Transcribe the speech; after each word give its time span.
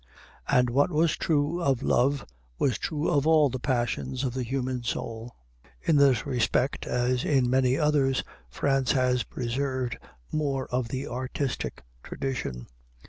And 0.49 0.71
what 0.71 0.89
was 0.89 1.15
true 1.15 1.61
of 1.61 1.83
love 1.83 2.25
was 2.57 2.79
true 2.79 3.07
of 3.07 3.27
all 3.27 3.49
the 3.51 3.59
passions 3.59 4.23
of 4.23 4.33
the 4.33 4.41
human 4.41 4.81
soul. 4.81 5.35
In 5.79 5.95
this 5.97 6.25
respect, 6.25 6.87
as 6.87 7.23
in 7.23 7.47
many 7.47 7.77
others, 7.77 8.23
France 8.49 8.93
has 8.93 9.21
preserved 9.21 9.99
more 10.31 10.65
of 10.69 10.87
the 10.87 11.07
artistic 11.07 11.83
tradition. 12.01 12.65